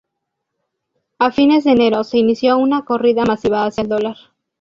[1.19, 4.17] A fines de enero se inició una corrida masiva hacia el dólar.